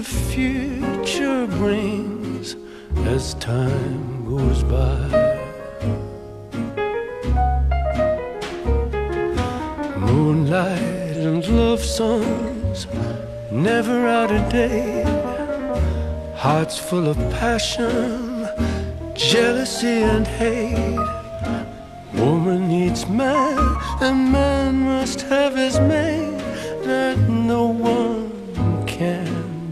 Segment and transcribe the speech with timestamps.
[0.00, 2.56] The future brings
[3.06, 4.98] as time goes by.
[9.98, 12.86] Moonlight and love songs,
[13.50, 15.04] never out of date.
[16.34, 18.48] Hearts full of passion,
[19.14, 21.08] jealousy and hate.
[22.14, 23.58] Woman needs man,
[24.00, 26.38] and man must have his mate
[26.84, 29.39] that no one can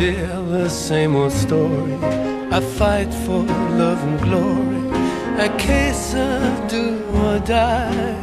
[0.00, 1.92] Still the same old story.
[2.58, 3.42] A fight for
[3.82, 4.82] love and glory.
[5.46, 6.84] A case of do
[7.22, 8.16] or die.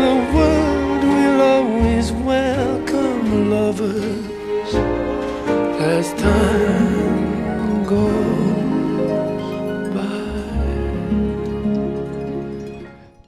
[0.00, 4.74] The world will always welcome lovers
[5.80, 8.33] as time goes.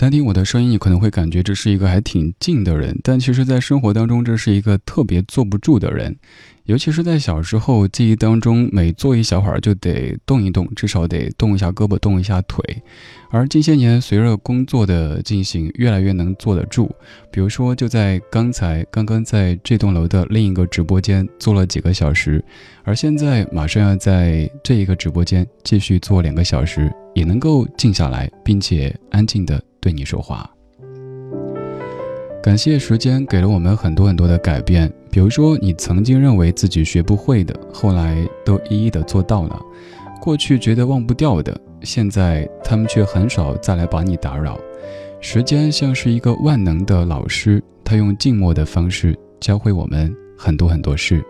[0.06, 6.16] 单听我的声音，你可能会感觉这是一个还挺静的人，但其实，在生活当中，这是一个特别坐不住的人。
[6.66, 12.80] 尤其是在小时候记忆当中，每坐一小会儿就得动一动，至少得动一下胳膊，动一下腿。
[13.30, 16.88] 而近些年，随着工作的进行，越来越能坐得住。
[17.32, 22.44] 比如说，就在刚才，刚刚在这栋楼的另一个直播间坐了几个小时，
[22.84, 30.50] 而现在马上要在这一个直播间继续坐两个小时，也能够静下来，并且安静的对你说话。
[32.42, 39.56] 感谢时间给了我们很多很多的改变，比如说你曾经认为自己学不会的，后来都一一的做到了；
[40.20, 44.58] 过去觉得忘不掉的，现在他们却很少再来把你打扰。
[45.20, 51.24] 时间像是一个万能的老师，他用静默的方式教会我们很多很多事。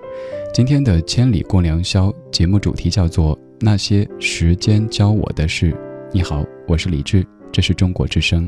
[0.55, 5.77] 今天的千里共良宵节目主题叫做那些时间教我的事。
[6.11, 7.27] 你好，我是李志，
[7.57, 8.47] 这是中国之声。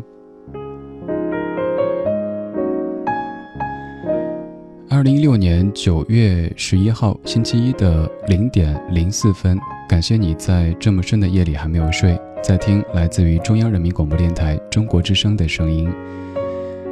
[4.91, 9.59] 二零一六年九月十一号星期一的零点零四分，
[9.89, 15.91] 感谢你在这么深的夜里还没有睡，在听来自于中央人民广播电台中国之声的声音。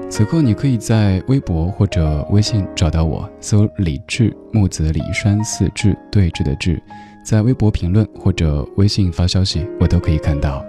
[0.09, 6.83] 此刻你可以在微博或者微信找到我，搜“李志木子李山寺志对峙的志”，
[7.23, 10.65] 在微博评论或者微信发消息，我都可以看到。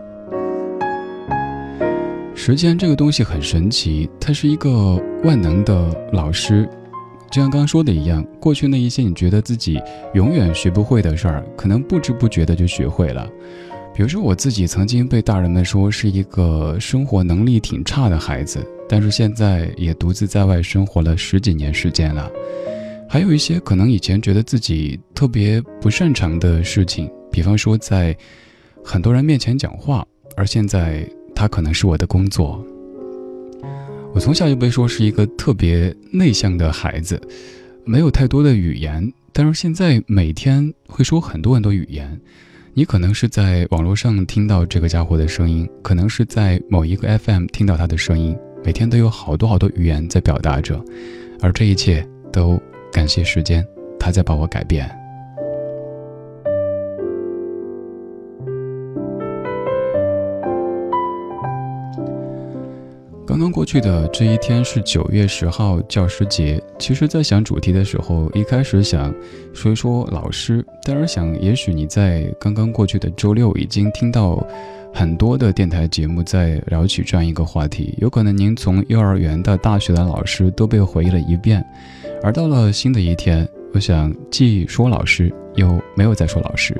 [2.39, 6.69] 时间这个东西很神奇，它是一个万能的老师。
[7.31, 9.81] 就像刚刚说的一样，过去那一些你觉得自己
[10.13, 13.27] 永远学不会的事儿，可能不知不觉的就学会了。
[13.93, 22.31] 比如说我自己曾经被大人们说是一个生活能力挺差的孩子，但是现在也独自在外生活了十几年时间了。
[23.09, 28.15] 还有一些可能以前觉得自己特别不擅长的事情，比方说在
[28.85, 30.05] 很多人面前讲话，
[30.35, 31.03] 而现在
[31.37, 32.65] 它可能是我的工作。
[34.11, 37.21] 我从小就被说是一个特别内向的孩子，
[37.85, 42.19] 没有太多的语言，但是现在每天会说很多很多语言。
[42.73, 50.83] 你可能是在网络上听到这个家伙的声音，可能是在某一个 FM 听到他的声音，每天都有好多好多语言在表达着，
[51.39, 52.59] 而这一切都
[52.91, 53.63] 感谢时间，
[53.99, 54.96] 他在把我改变。
[63.27, 66.63] 刚刚过去的这一天是九月十号教师节。
[66.79, 69.13] 其实，在想主题的时候，一开始想
[69.53, 74.41] 说一说老师，但是想，也许你在刚刚过去的周六已经听到
[74.93, 81.61] 很多的电台节目在聊起这样一个话题，有可能您从幼儿园到大学的老师都被回忆了一遍，
[82.23, 86.73] 而到了新的一天，我想既说老师，又没有再说老师，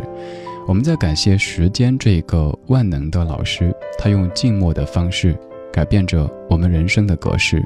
[0.65, 5.37] 我们在感谢时间这个万能的老师，他用静默的方式。
[5.77, 7.63] 改变着我们人生的格式。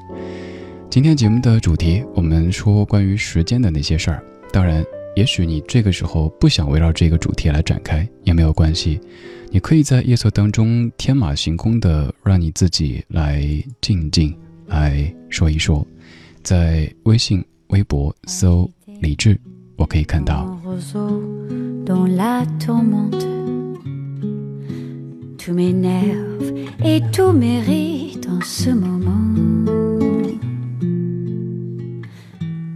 [0.89, 4.21] 今天节目的主题，我们说关于时间的那些事儿。
[4.51, 4.83] 当然，
[5.15, 8.99] 也许你这个时候不想围绕这个主题来展开，也没有关系。
[9.49, 13.41] 你可以在夜色当中天马行空的，让你自己来
[13.79, 14.35] 静静
[14.67, 15.87] 来说一说。
[16.43, 18.69] 在微信、微博搜
[18.99, 19.39] “李智”，
[19.79, 20.59] 我可以看到。
[28.43, 29.11] Ce moment.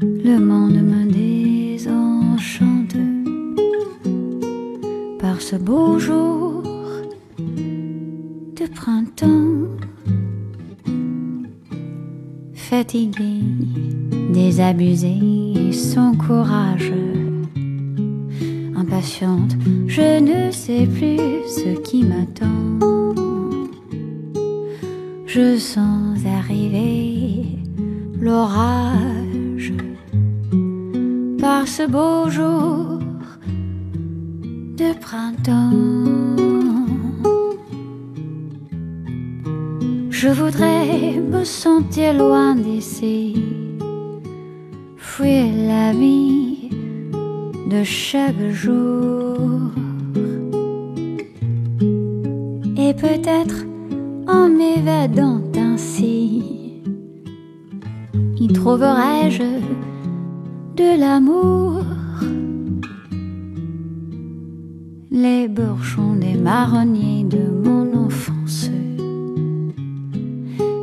[0.02, 2.96] Le monde me désenchante
[5.20, 6.64] par ce beau jour
[7.40, 9.70] de printemps.
[12.54, 13.42] Fatigué,
[14.34, 15.18] désabusé,
[15.72, 16.92] son courage
[18.76, 19.56] impatiente,
[19.88, 22.95] je ne sais plus ce qui m'attend.
[25.36, 27.44] Je sens arriver
[28.22, 29.74] l'orage
[31.42, 33.00] par ce beau jour
[34.80, 35.74] de printemps.
[40.10, 43.36] Je voudrais me sentir loin d'ici,
[44.96, 46.70] fuir la vie
[47.70, 49.70] de chaque jour.
[52.78, 53.75] Et peut-être
[55.58, 56.44] ainsi,
[58.40, 59.62] y trouverai-je
[60.76, 61.84] de l'amour?
[65.12, 68.70] Les bourgeons des marronniers de mon enfance,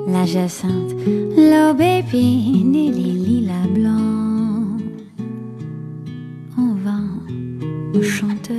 [0.07, 0.95] la jacinthe,
[1.37, 4.13] l'aubépine et les lilas blancs.
[8.03, 8.51] chante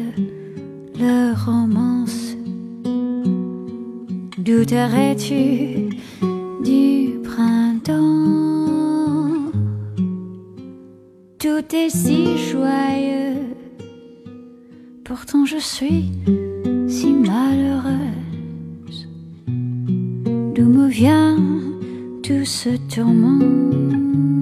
[1.00, 1.83] leur romance.
[4.64, 5.90] Douterais-tu
[6.64, 7.92] du printemps.
[11.38, 13.58] Tout est si joyeux,
[15.04, 16.12] pourtant je suis
[16.88, 19.10] si malheureuse.
[20.56, 21.36] D'où me vient
[22.24, 24.33] tout ce tourment?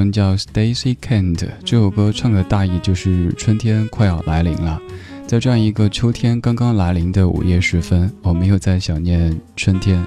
[0.00, 4.80] 生叫 Stacy Kent，这首歌唱的大意就是春天快要来临了，
[5.26, 10.02] 在这样一个秋天刚刚来临的午夜时分，我们又在想念春天。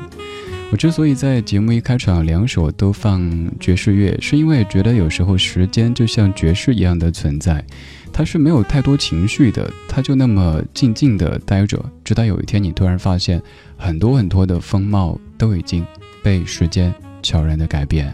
[0.71, 3.21] 我之所以在节目一开场两首都放
[3.59, 7.63] 爵士乐，是因为觉得有时候时间就像爵士一样的存在，
[8.11, 13.39] 它是没有太多情绪的，它就那么静静的待着，直到有一天你突然发现，
[13.77, 15.85] 很多很多的风貌都已经
[16.23, 18.11] 被时间悄然的改变。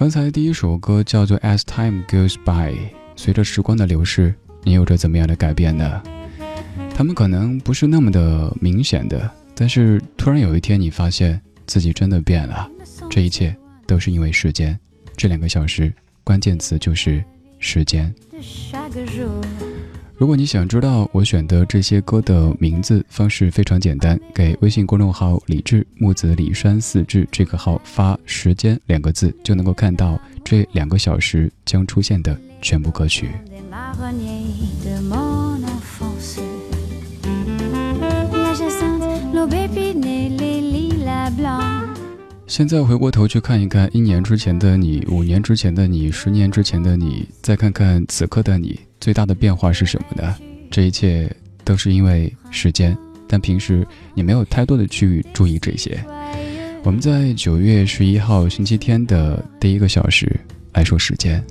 [0.00, 2.72] 刚才第一首歌叫做《As Time Goes By》，
[3.16, 6.02] 随着时光的流逝，你有着怎么样的改变呢？
[6.94, 12.66] 他们可能不是那么的明显的，但是突然有一天，你发现自己真的变了。
[13.10, 13.54] 这一切
[13.86, 14.80] 都是因为时间。
[15.18, 15.92] 这两个小时，
[16.24, 17.22] 关键词就是
[17.58, 18.10] 时间。
[20.20, 33.30] 如果你想知道我选的这些歌的名字，方式非常简单，给微信公众号“李志木子李山四志”这个号发“时间”两个字，就能够看到这两个小时将出现的全部歌曲。
[42.46, 48.78] 现在回过头去看一看一年之前的你，五年之前的你，十年之前的你，再看看此刻的你。
[49.00, 50.36] 最大的变化是什么呢？
[50.70, 55.98] 这一切都是因为时间，但平时你没有太多的去注意这些。
[56.82, 60.38] 我们在九月十一号星期天的第一个小时
[60.74, 61.42] 来说时间。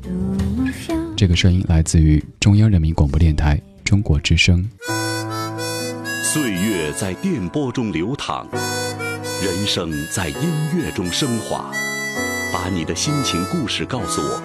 [1.17, 4.69] 这个声音来自于中央人民广播电台中国之声。
[6.23, 8.47] 岁月在电波中流淌，
[9.43, 11.71] 人生在音乐中升华。
[12.53, 14.41] 把你的心情故事告诉我，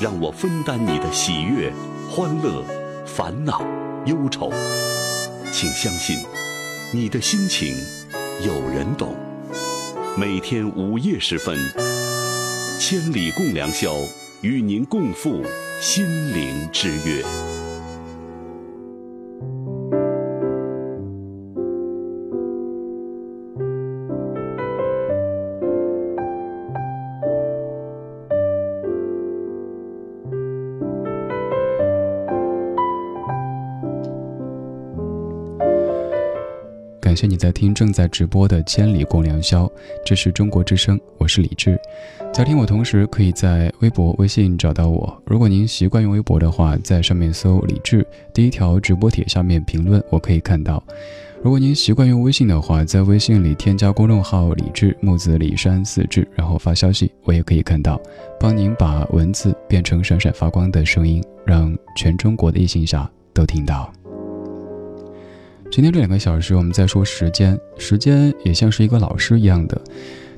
[0.00, 1.72] 让我分担你的喜悦。
[2.16, 2.64] 欢乐、
[3.04, 3.60] 烦恼、
[4.06, 4.50] 忧愁，
[5.52, 6.16] 请相信，
[6.90, 7.76] 你的心情
[8.42, 9.14] 有人懂。
[10.16, 11.58] 每天午夜时分，
[12.80, 13.94] 千里共良宵，
[14.40, 15.44] 与您共赴
[15.78, 17.22] 心灵之约。
[37.16, 39.64] 感谢你在听正在直播的《千里共良宵》，
[40.04, 41.80] 这是中国之声，我是李志。
[42.30, 45.18] 在听我同时，可以在微博、微信找到我。
[45.24, 50.84] 如果您习惯用微博的话，在上面搜“李志”，第一条直播帖下面评论，我可以看到。
[51.42, 57.98] 如果您习惯用微信的话，在微信里添加公众号“李志木子李山四志”，然后发消息，我也可以看到，
[58.38, 63.90] 帮您把文字变成闪闪发光的声音，让全中国的异性侠都听到。
[65.76, 67.60] 今天这两个小时，我们在说时间。
[67.76, 69.78] 时间也像是一个老师一样的，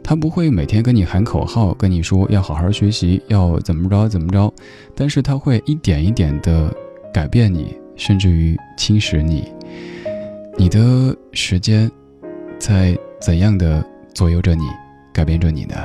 [0.03, 4.53] 他不会每天跟你喊口号，跟你说要好好学习，要怎么着怎么着，
[4.97, 6.75] 但是他会一点一点的
[7.15, 9.45] 改变你，甚至于侵蚀你。
[10.57, 11.89] 你的时间
[12.59, 14.65] 在怎样的左右着你，
[15.15, 15.77] 改变着你呢？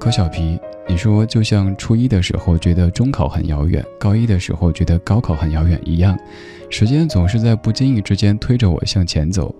[0.00, 6.16] 柯小皮，你说就像初一的时候觉得中考很遥远，高一的时候觉得高考很遥远一样。
[6.70, 9.54] 时间总是在不经意之间推着我向前走。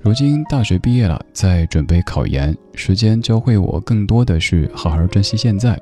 [0.00, 5.80] 如今大学毕业了，在准备考研，时间教会我更多的是好好珍惜现在。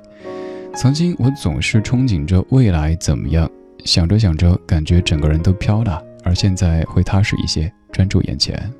[0.74, 3.50] 曾经我总是憧憬着未来怎么样，
[3.84, 8.72] 想着想着，感觉整个人都飘了，而现在会踏实一些，专注眼前。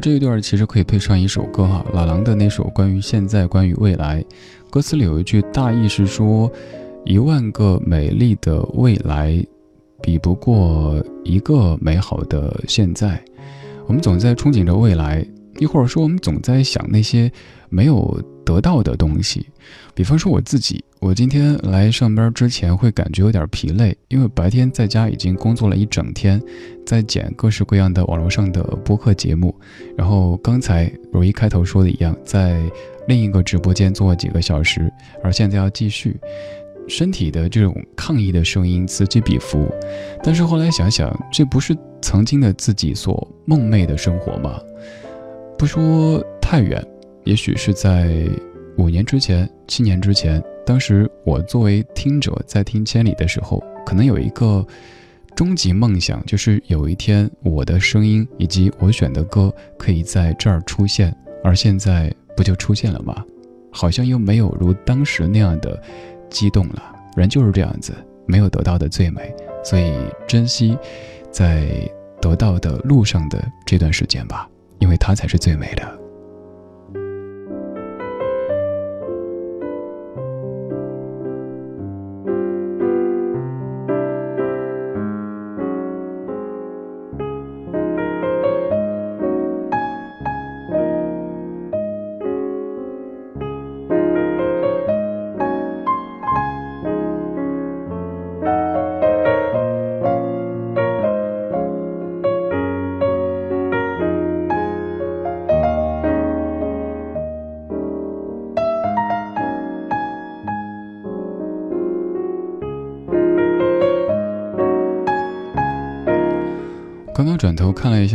[0.00, 4.24] 这一段其实可以配上一首歌哈，老狼的那首关于现在、关于未来，
[4.70, 6.50] 歌词里有一句大意是说，
[7.04, 9.44] 一万个美丽的未来，
[10.02, 13.22] 比不过一个美好的现在。
[13.86, 15.26] 我们总在憧憬着未来，
[15.58, 17.30] 一会儿说我们总在想那些
[17.68, 19.46] 没有得到的东西，
[19.94, 20.84] 比方说我自己。
[21.00, 26.40] 我今天来上班之前会感觉有点疲累，因为白天在家已经工作了一整天，
[26.86, 29.54] 在剪各式各样的网络上的播客节目，
[29.98, 32.58] 然后刚才如一开头说的一样，在
[33.06, 34.90] 另一个直播间做了几个小时，
[35.22, 36.16] 而现在要继续，
[36.88, 39.70] 身体的这种抗议的声音此起彼伏，
[40.22, 44.58] 但是后来想想，这不是曾经的自己所梦寐的生活吗？
[45.64, 46.86] 不说太远，
[47.24, 48.28] 也许是在
[48.76, 50.44] 五年之前、七年之前。
[50.66, 54.62] 当时我作为听者在听《千里》的时候，可能有一个
[55.34, 61.16] 终极梦想，就是有一天我的声音以及我选的歌可以在这儿出现。
[61.42, 63.24] 而现在不就出现了吗？
[63.70, 65.82] 好像又没有如当时那样的
[66.28, 66.94] 激动了。
[67.16, 67.94] 人就是这样子，
[68.26, 69.94] 没有得到的最美，所以
[70.26, 70.76] 珍惜
[71.30, 71.66] 在
[72.20, 74.46] 得到的路上的这段时间吧，
[74.78, 76.03] 因为它才是最美的。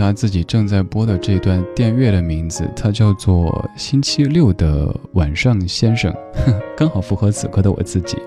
[0.09, 3.45] 看了一下自己正在播的这段电乐的名字，它叫做
[3.79, 6.11] 《星期六的晚上先生》，
[6.75, 8.17] 刚好符合此刻的我自己。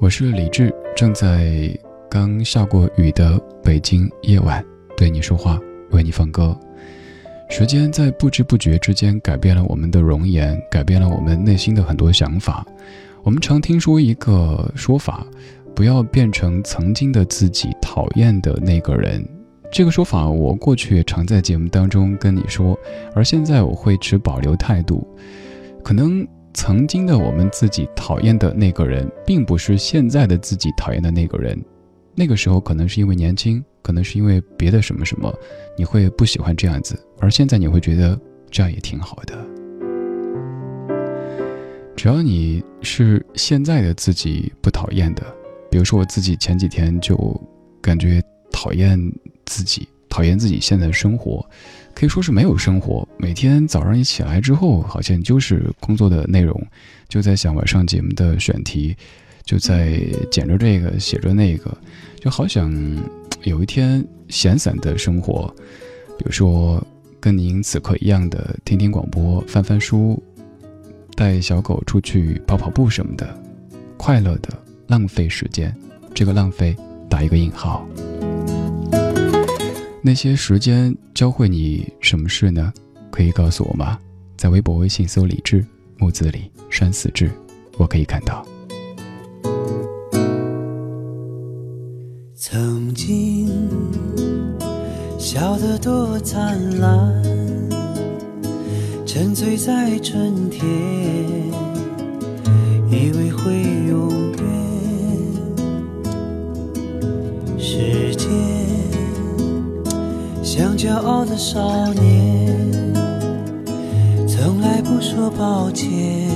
[0.00, 1.78] 我是李志，正在
[2.10, 4.64] 刚下过雨的北京夜晚
[4.96, 6.58] 对你说话，为你放歌。
[7.50, 12.64] 时间在不知不觉之间改变了我们的容颜，改变了我们内心的很多想法。
[13.22, 15.26] 我们常听说一个说法。
[15.74, 19.22] 不要变成曾经的自己讨厌的那个人，
[19.70, 22.78] 这个说法我过去也常在节目当中跟你说，
[23.14, 25.06] 而现在我会持保留态度。
[25.82, 31.62] 可能曾经的我们自己讨厌的那个人，并不是现在的自己讨厌的那个人。
[32.14, 35.32] 那个时候可能是因为年轻，可能是因为别的什么什么，
[35.76, 38.18] 你会不喜欢这样子，而现在你会觉得
[38.50, 39.36] 这样也挺好的。
[41.94, 45.22] 只要你是现在的自己不讨厌的。
[45.70, 47.16] 比如说我自己前几天就
[47.82, 48.98] 感觉讨厌
[49.46, 51.44] 自己，讨厌自己现在的生活，
[51.94, 53.08] 可以说是没有生活。
[53.16, 56.60] 每天早上一起来之后，好像就是工作的内容，
[57.08, 58.94] 就在想晚上节目的选题，
[59.44, 59.98] 就在
[60.30, 61.76] 剪着这个写着那个，
[62.20, 62.70] 就好想
[63.44, 65.54] 有一天闲散的生活，
[66.18, 66.84] 比如说
[67.18, 70.22] 跟您此刻一样的听听广播、翻翻书、
[71.14, 73.42] 带小狗出去跑跑步什么的，
[73.96, 74.50] 快乐的。
[74.88, 75.74] 浪费时间，
[76.14, 76.76] 这个浪费
[77.10, 77.84] 打一个引号。
[80.06, 82.72] 那些时间教会你什么事呢？
[83.10, 83.98] 可以告诉我吗？
[84.36, 85.66] 在微博、微信搜“李志
[85.98, 87.28] 木子李山寺志”，
[87.76, 88.46] 我可以看到。
[92.36, 93.48] 曾经
[95.18, 97.22] 笑得多灿烂，
[99.04, 100.64] 沉醉在春天，
[102.88, 103.60] 以为会
[110.56, 112.94] 像骄傲的少年，
[114.26, 116.30] 从来不说抱歉，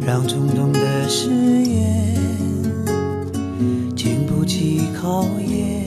[0.00, 2.14] 让冲动的誓言
[3.96, 5.82] 经不起考验。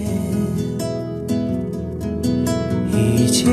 [2.91, 3.49] 一切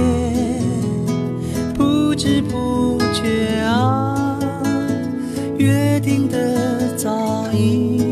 [1.74, 4.36] 不知不觉啊，
[5.58, 8.11] 约定的早已。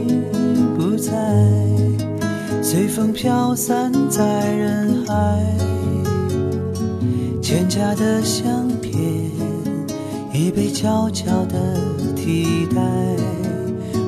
[2.72, 5.44] 随风飘散在人海，
[7.42, 8.94] 欠佳的相片
[10.32, 11.76] 已被悄悄的
[12.14, 12.80] 替代。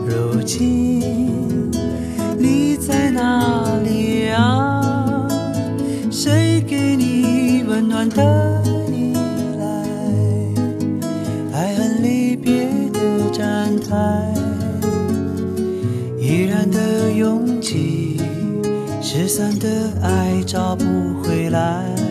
[0.07, 1.01] 如今
[2.38, 5.27] 你在哪里啊？
[6.09, 9.12] 谁给你温暖的依
[9.59, 9.66] 赖？
[11.53, 14.33] 爱恨离别的站台，
[16.16, 17.91] 依然的拥挤。
[19.14, 19.68] 失散的
[20.01, 22.01] 爱找不回来。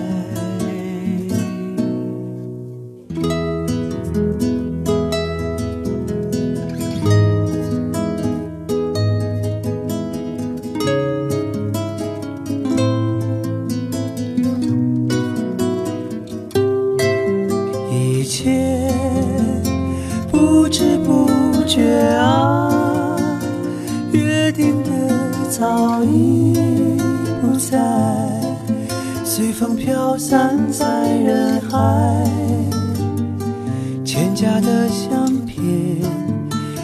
[29.83, 30.85] 飘散在
[31.17, 32.23] 人海，
[34.05, 35.57] 欠佳的相片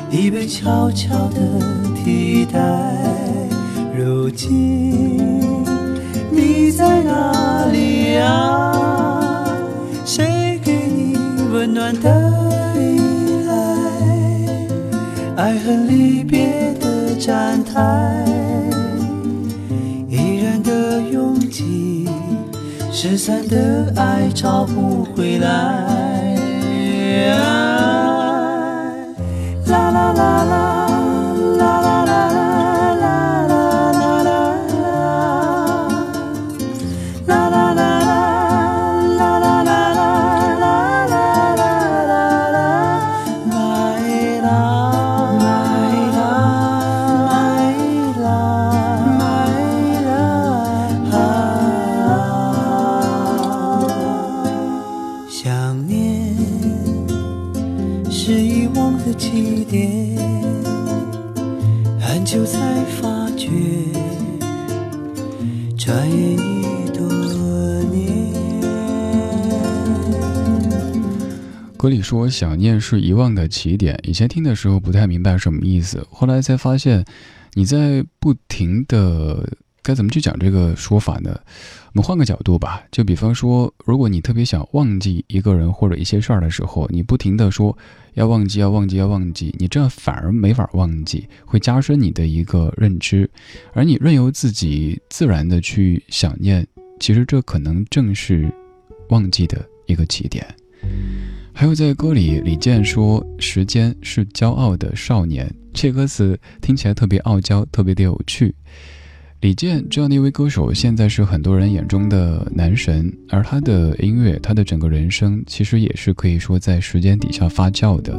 [0.09, 1.39] 已被悄悄地
[1.95, 2.59] 替代。
[3.95, 5.63] 如今
[6.31, 9.45] 你在哪里啊？
[10.03, 11.15] 谁给你
[11.53, 12.09] 温暖的
[12.79, 12.99] 依
[13.45, 15.35] 赖？
[15.35, 18.25] 爱恨离别的站台。
[23.09, 26.35] 失散的爱找不回来，
[72.37, 77.03] 想念是遗忘的起点，以前听的时候不太明白什么意思，后来才发现，
[77.55, 81.35] 你在不停的该怎么去讲这个说法呢？
[81.87, 87.75] 我们换个角度吧，就比方说，如果你特别想忘记一个人或者一些事儿的时候，你不停的说
[88.13, 93.27] 要忘记、要忘记、要忘记，你这样反而没法忘记，会加深你的一个认知，
[93.73, 96.67] 而你任由自己自然的去想念，
[96.99, 98.47] 其实这可能正是
[99.09, 100.45] 忘记的一个起点。
[101.59, 108.53] 还有在歌里，李健说：“时间是骄傲的少年。”这歌词听起来特别傲娇，特别的有趣。
[109.41, 118.13] 李健这样的一位歌手，现在是很多人眼中的男神，而他的音乐，他的整个人生，其实也是可以说在时间底下发酵的。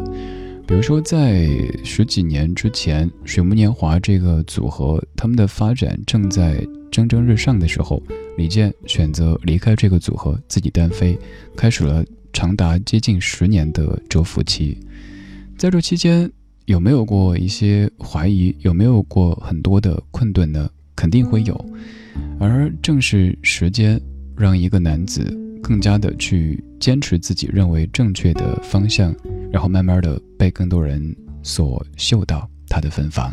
[0.67, 1.49] 比如说，在
[1.85, 8.03] 十几年之前，水木年华这个组合，他们的发展正在蒸蒸日上的时候，
[8.37, 11.17] 李健选择离开这个组合，自己单飞，
[11.57, 12.05] 开始了。
[12.33, 14.79] 长达接近十年的蛰伏期，
[15.57, 16.31] 在这期间
[16.67, 18.55] 有没有过一些怀疑？
[18.61, 20.71] 有没有过很多的困顿呢？
[20.95, 21.65] 肯定会有。
[22.41, 24.01] 而正是时间，
[24.37, 29.15] 让一个男子更加的去坚持自己认为正确的方向，
[29.51, 33.33] 然后慢慢的被更多人所嗅到他的芬芳。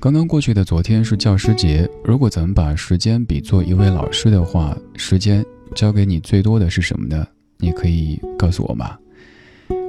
[0.00, 7.26] 刚刚过去的昨天是教师节，如果咱们把时间比作一位老师的话，时间教给你最多的是什么呢？
[7.58, 8.96] 你可以告诉我吗？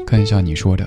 [0.06, 0.86] 看一下你说的。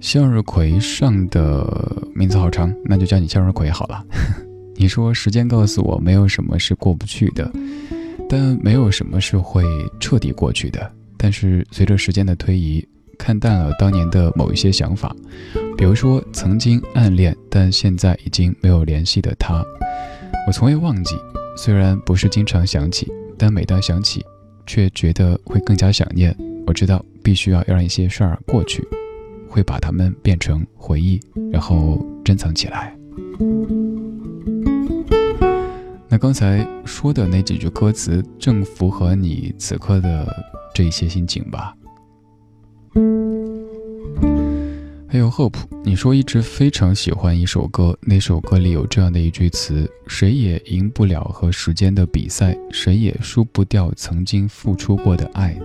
[0.00, 1.64] 向日葵上的
[2.12, 4.04] 名字好长，那就叫你向日葵好了。
[4.74, 7.48] 你说时间告诉我，没有什么是过不去的，
[8.28, 9.62] 但没有什么是会
[10.00, 10.92] 彻底过去的。
[11.16, 12.84] 但是随着时间的推移。
[13.18, 15.14] 看淡了当年的某一些想法，
[15.76, 19.64] 比如说曾经暗恋但现在已经没有联系的他，
[20.46, 21.16] 我从未忘记。
[21.54, 24.24] 虽然不是经常想起，但每当想起，
[24.66, 26.34] 却觉得会更加想念。
[26.66, 28.82] 我知道必须要让一些事儿过去，
[29.48, 31.20] 会把它们变成回忆，
[31.52, 32.96] 然后珍藏起来。
[36.08, 40.34] 那刚才说的那几句歌词，正符合你此刻的
[40.74, 41.74] 这一些心情吧。
[45.08, 55.56] 还有 Hope，你说一直非常喜欢一首歌，那首歌里有这样的一句词：谁也赢不了和时间的比赛，谁也输不掉曾经付出过的爱。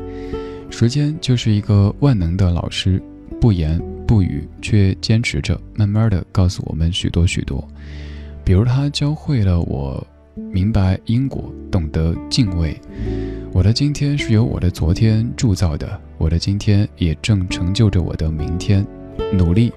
[0.69, 3.01] 时间就是一个万能的老师，
[3.41, 7.65] 不言不语，却坚持着，慢慢的告诉我们许多许多。
[8.45, 10.05] 比如他教会了我
[10.51, 12.79] 明白因果，懂得敬畏。
[13.51, 18.85] 我的今天是由我的昨天铸造的，我的今天也正成就着我的明天。
[19.33, 19.73] 努力，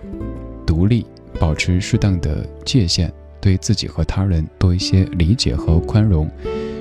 [0.66, 1.07] 独立，
[1.38, 6.31] 保持适当的界限，对自己和他人多一些理解和宽容，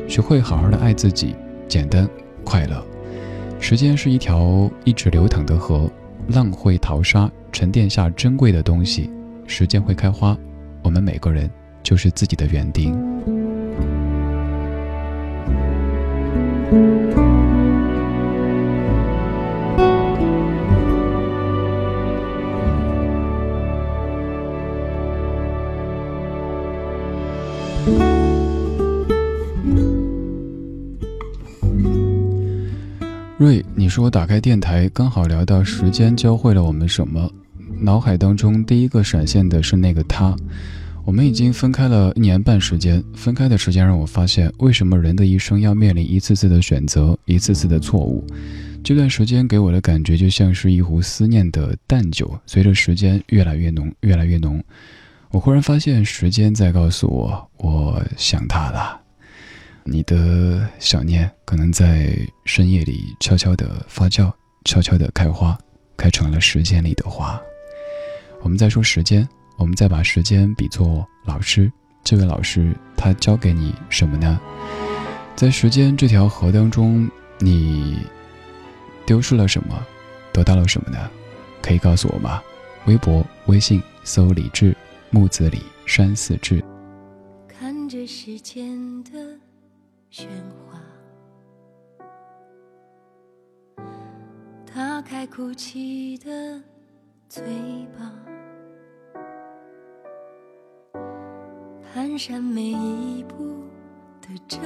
[0.08, 1.34] 学会好好的爱自己，
[1.68, 2.08] 简单
[2.44, 2.86] 快乐。
[3.60, 5.90] 时间是一条一直流淌的河，
[6.28, 9.10] 浪会淘沙，沉淀下珍贵的东西。
[9.48, 10.38] 时间会开花，
[10.84, 11.50] 我们每个人
[11.82, 12.94] 就是自己的园丁。
[16.72, 16.80] 瑞，
[33.74, 37.28] 你说打开电台刚好聊到时间教会了我们什么？
[37.82, 40.36] 脑海当中第一个闪现的是那个他。
[41.10, 48.24] 我们已经分开了一年半时间，分开的时间让我发现，为什么人的一生要面临一次次的选择，一次次的错误？
[48.84, 54.64] 这段时间给我的感觉就像是一壶思念的淡酒，随着时间越来越浓，越来越浓。
[55.32, 59.02] 我忽然发现，时间在告诉我，我想他了。
[59.86, 64.32] 你的想念可能在深夜里悄悄地发酵，
[64.64, 65.58] 悄悄地开花，
[65.98, 67.42] 开成了时间里的花。
[68.44, 69.28] 我们再说时间，
[69.60, 71.72] 我们再把时间比作老师。
[72.04, 74.40] 这位老师，他教给你什么呢？
[75.36, 78.00] 在时间这条河当中，你
[79.06, 79.86] 丢失了什么，
[80.34, 81.12] 得到了什么呢？
[81.62, 82.42] 可以告诉我吗？
[82.86, 84.76] 微博、微信搜“李志
[85.12, 86.64] 木子李山寺志”。
[87.48, 89.12] 看着时间的。
[90.12, 90.26] 喧
[90.66, 90.82] 哗，
[94.74, 96.60] 打开哭泣的
[97.28, 97.44] 嘴
[97.96, 98.12] 巴，
[101.96, 103.64] 蹒跚每一步
[104.22, 104.60] 的挣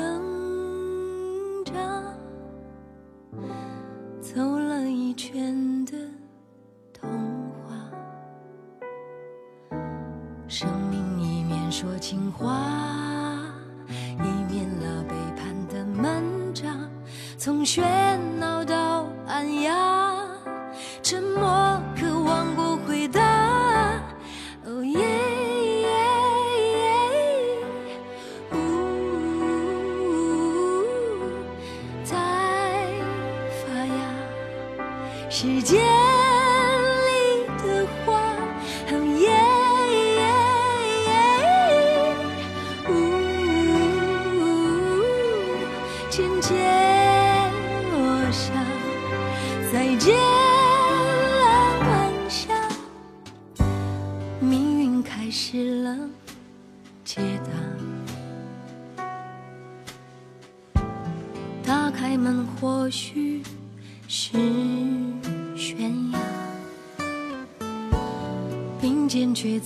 [1.64, 1.74] 扎，
[4.20, 5.94] 走了一圈的
[6.94, 7.10] 童
[7.50, 7.90] 话，
[10.50, 12.60] 生命一面说情话。
[13.88, 16.68] 一面拉背叛的门闸
[17.38, 17.82] 从学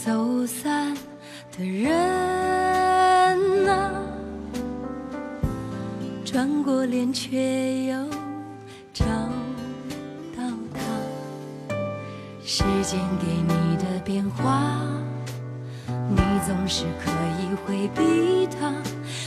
[0.05, 0.95] 走散
[1.57, 1.89] 的人
[3.67, 3.91] 啊，
[6.23, 7.97] 转过脸却又
[8.93, 9.03] 找
[10.35, 10.79] 到他。
[12.45, 14.77] 时间给你的变化，
[15.87, 17.09] 你总是可
[17.41, 18.71] 以回避它。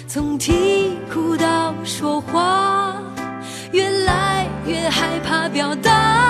[0.07, 2.95] 从啼哭到说话，
[3.73, 6.30] 越来越害怕表达。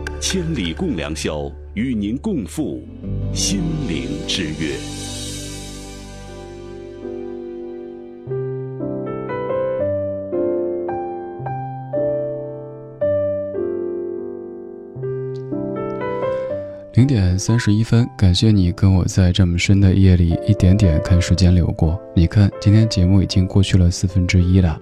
[0.21, 2.83] 千里共良宵，与您共赴
[3.33, 4.75] 心灵之约。
[16.93, 21.99] 零点三十一分，感谢你跟我在这么深的夜里一点点看时间流过。
[22.15, 24.79] 你看，今天节目已经过去了四分之一了。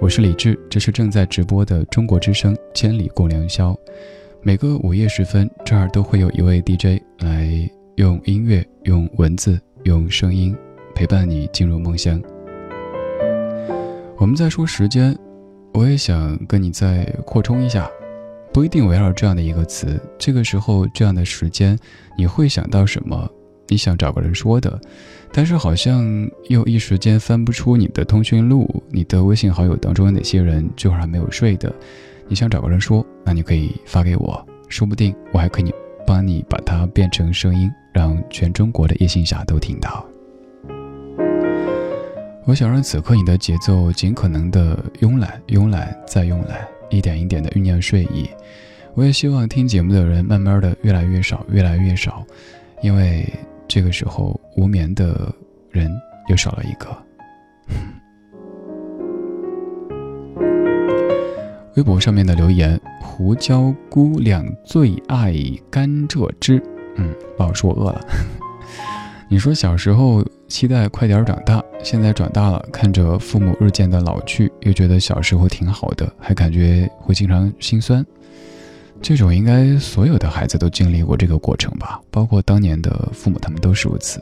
[0.00, 3.72] 我是李志，这是正在直播的中国之声《千里共良宵》。
[4.42, 10.54] 每个午夜时分，这儿都会有一位 DJ 来用音乐、用文字、用声音
[10.94, 12.22] 陪伴你进入梦乡。
[14.16, 15.16] 我们在说时间，
[15.72, 17.90] 我也想跟你再扩充一下。
[18.52, 21.78] 不一定围绕这样的一个词，这个时候这样的时间，
[22.16, 23.28] 你会想到什么？
[23.68, 24.80] 你想找个人说的，
[25.32, 31.74] 但是好像又一时间翻不出你的通讯录，你的微信好友当中有哪些人这会儿还没有睡的？
[32.28, 35.72] 你想找个人说，那你可以发给我，说不定我还可以
[36.06, 40.04] 帮你把它变成声音，让全中国的夜行侠都听到。
[42.44, 46.66] 我想让此刻你的节奏尽可能的慵懒，慵懒再慵懒。
[46.88, 48.30] 一点一点的酝酿睡意，
[48.94, 52.24] 我也希望听节目的人慢慢的越来越少，越来越少，
[52.80, 53.28] 因为
[53.66, 55.32] 这个时候无眠的
[55.70, 55.90] 人
[56.28, 57.05] 又少了一个。
[61.76, 65.34] 微博上面的留言：胡椒姑娘最爱
[65.70, 66.62] 甘蔗汁。
[66.96, 68.00] 嗯，不好说，我饿了。
[69.28, 78.04] 你说小时候期待快点长大，现在长大了，看着父母日渐的老去，又觉得小时候挺好的，还感觉会经常心酸。
[79.02, 84.18] 这种应该所有的孩子都经历过这个过程吧，包括当年的父母，他们都是如此。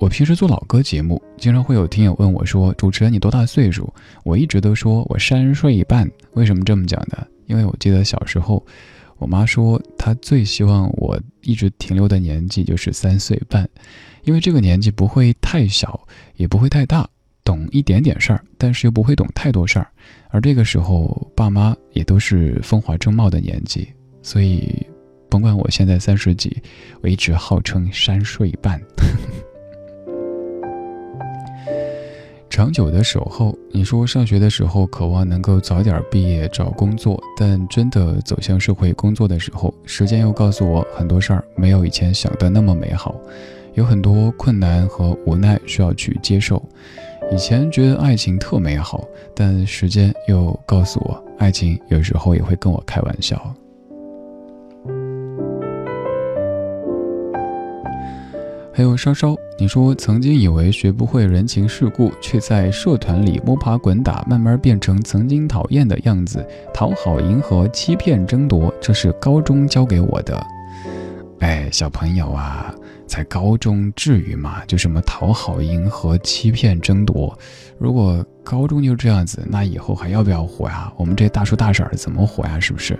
[0.00, 3.92] 我平时做老歌节目，经常会有听友问我说：“主持人，你多大岁数？”
[4.24, 6.10] 我一直都说我三岁半。
[6.32, 7.26] 为什么这么讲呢？
[7.44, 8.64] 因为我记得小时候，
[9.18, 13.68] 我妈说她最希望我一直停留的年纪就是三岁半，
[14.24, 16.00] 因为这个年纪不会太小，
[16.36, 17.06] 也不会太大，
[17.44, 19.86] 懂一点点事儿，但是又不会懂太多事儿。
[20.30, 23.86] 而这个时候，爸妈也都是风华正茂的年纪，
[24.22, 24.82] 所以，
[25.28, 26.56] 甭管我现在三十几，
[27.02, 28.80] 我一直号称三岁半。
[32.60, 43.18] 长久的守候，你说上学的时候渴望能够早点毕业找工作，但真的走向社会工作的时候，时间又告诉我很多事儿没有以前想的那么美好，
[43.72, 46.62] 有很多困难和无奈需要去接受。
[47.32, 53.40] 以前觉得爱情特美好，但时间又告诉我，爱情有时候也会跟我开玩笑。
[58.72, 70.46] 还有稍稍，你说曾经以为学不会人情世故，却在社团里摸爬滚打，慢慢变成曾经讨厌的样子，讨好、迎合、欺骗、争夺，这是高中教给我的。
[71.40, 72.74] 哎，小朋友啊。
[73.06, 74.64] 在高中至于吗？
[74.68, 77.36] 就什么讨好、迎合、欺骗、争夺，
[77.76, 80.92] 如果高中就这样子，那以后还要不要活呀？
[80.96, 82.60] 我们这大叔大婶怎么活呀？
[82.60, 82.96] 是不是？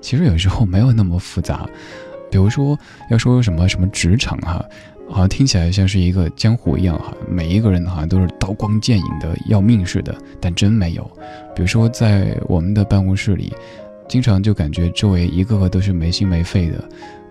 [0.00, 1.68] 其实有时候没有那么复杂。
[2.30, 2.74] 比如说，
[3.10, 4.64] 要说什么什么职场哈，
[5.10, 11.02] 好像听起来像是一个江湖一样哈，每一个人好像都是刀光剑影的要命似的，但真没有。
[11.54, 13.52] 比如说在我们的办公室里，
[14.08, 16.82] 经常就感觉周围一个个都是没心没肺的。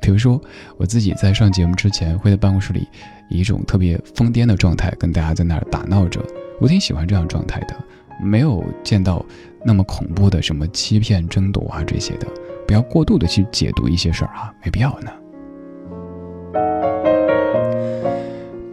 [0.02, 0.42] 比如说，
[0.78, 2.88] 我自己在上节目之前，会在办公室里
[3.30, 6.22] 以一种特别疯癫的状态跟大家在那儿打闹着。
[6.62, 7.76] 我挺喜欢这样状态的，
[8.24, 9.26] 没有见到
[9.64, 12.28] 那么恐怖的什么欺骗、争夺啊这些的，
[12.66, 15.12] 不要过度的去解读一些事儿啊，没必要呢。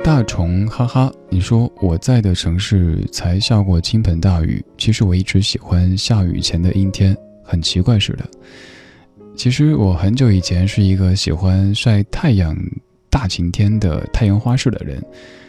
[0.06, 8.24] 大虫，哈哈，你说我在的城市才下过倾盆大雨，其实我一直喜欢下雨前的阴天，很奇怪似的。
[9.34, 12.56] 其实我很久以前是一个喜欢晒太阳、
[13.10, 15.04] 大晴天的太阳花式的人，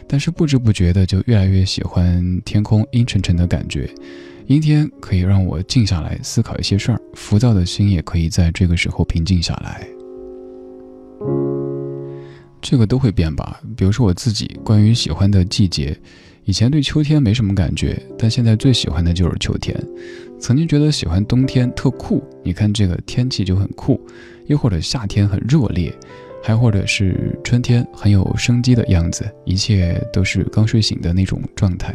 [0.08, 3.88] 但是不知不觉的就越来越喜欢天空阴沉沉的感觉。
[4.48, 9.86] 阴天可以让我静下来思考一些事儿，浮躁的心也可以在这个时候平静下来。
[12.60, 15.96] 这个都会变吧，比如说我自己关于喜欢的季节。
[16.44, 19.76] 以前对秋天没什么感觉，但现在最喜欢的就是秋天。
[20.40, 24.00] 曾经觉得喜欢冬天特酷，你看这个天气就很酷；
[24.46, 25.92] 又或者夏天很热烈，
[26.42, 31.94] 还或者是春天很有生机的样子，一切都是刚睡醒的那种状态。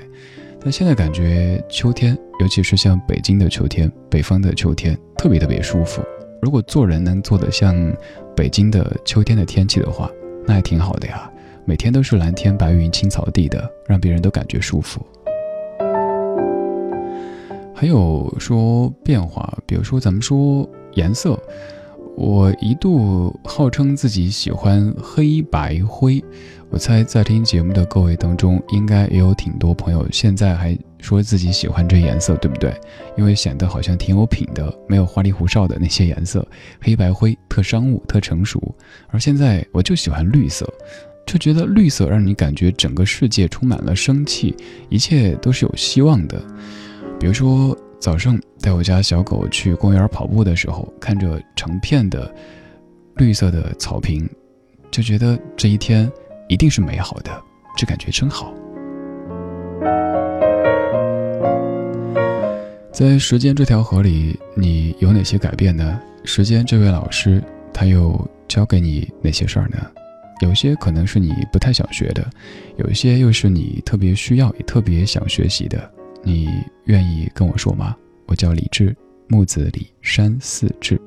[0.62, 6.04] 但现在感觉秋天，尤其是像北京的秋天、北方的秋天，特别特别舒服。
[6.44, 7.76] 如果做人能做得像
[8.36, 10.12] 北京的秋天的天气的话，
[10.46, 11.30] 那也挺好的呀。
[11.66, 15.02] 每天都是蓝天白云青草地的，让别人都感觉舒服。
[17.74, 21.38] 还有说变化，比如说咱们说颜色，
[22.16, 26.24] 我一度号称自己喜欢黑白灰，
[26.70, 32.74] 我猜在听节目的各位当中，应该也有挺多朋友现在还说自己喜欢这颜色，对不对？
[33.18, 36.44] 因为显得好像挺有品的，没有花里胡哨的那些颜色，
[36.82, 38.74] 黑白灰特商务、特成熟。
[39.10, 40.68] 而现在我就喜欢绿色。
[41.26, 44.54] 就觉得绿色让你感觉整个世界充满了生气，
[44.90, 46.38] 一切都是有希望的。
[47.18, 52.30] 比如说早上带我家小狗去公园跑步的时候，看着成片的
[53.16, 54.30] 绿色的草坪，
[54.92, 56.12] 就觉得这一天
[56.50, 57.32] 一定是美好的，
[57.78, 58.54] 这感觉真好。
[62.94, 66.00] 在时间这条河里，你有哪些改变呢？
[66.26, 69.80] 时间这位老师，他又教给你哪些事儿呢？
[70.42, 72.30] 有些可能是你不太想学的，
[72.78, 75.92] 有些又是你特别需要也特别想学习的，
[76.22, 76.48] 你
[76.86, 77.96] 愿意跟我说吗？
[78.28, 78.96] 我叫李志，
[79.28, 81.02] 木子李山寺志。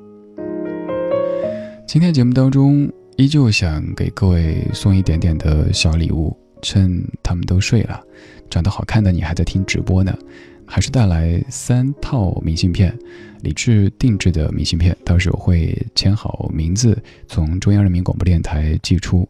[1.87, 8.03] 今天节目当中，依旧想给各位送一点点的小礼物，趁他们都睡了，
[8.49, 10.13] 长得好看的你还在听直播呢。
[10.67, 12.95] 还是带来三套明信片，
[13.41, 19.27] 李志定制的明信片，到时候会签好名字，从中央人民广播电台寄出。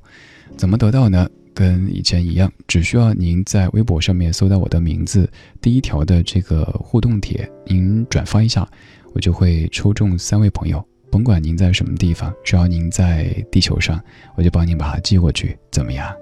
[0.57, 1.29] 怎么得到呢？
[1.53, 5.27] 跟以前一样，只需要您在微博上面搜到我的名字，
[5.61, 8.67] 第一条的这个互动帖，您转发一下，
[9.13, 10.83] 我就会抽中三位朋友。
[11.09, 13.99] 甭管您在什么地方，只要您在地球上，
[14.35, 16.13] 我就帮您把它寄过去，怎么样？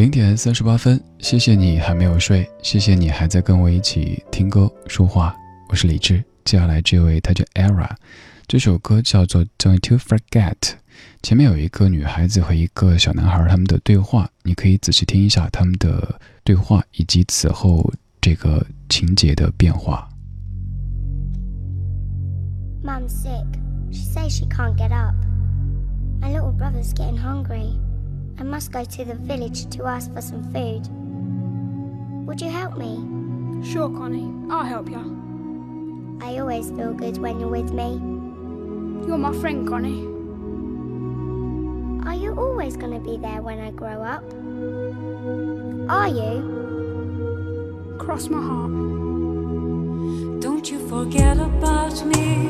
[0.00, 5.36] 零点三十八分，谢谢你还没有睡，谢谢你还在跟我一起听歌说话。
[5.68, 7.86] 我是李志，接下来这位他叫 Era，
[8.46, 10.56] 这首歌叫做 Don't You Forget。
[11.22, 17.92] 前面有一个女孩子和一个小男孩他们的对话，你可以仔细听一下他们的对话以及此后
[18.22, 20.08] 这个情节的变化。
[22.82, 23.44] Mum's sick.
[23.90, 25.14] She says she can't get up.
[26.22, 27.74] My little brother's getting hungry.
[28.40, 30.88] I must go to the village to ask for some food.
[32.26, 32.96] Would you help me?
[33.62, 34.32] Sure, Connie.
[34.50, 36.18] I'll help you.
[36.22, 38.00] I always feel good when you're with me.
[39.06, 40.06] You're my friend, Connie.
[42.08, 44.24] Are you always going to be there when I grow up?
[45.90, 47.96] Are you?
[47.98, 48.70] Cross my heart.
[50.40, 52.48] Don't you forget about me.